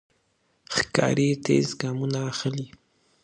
ښکاري 0.75 1.29
تېز 1.45 1.67
ګامونه 1.81 2.19
اخلي. 2.31 2.65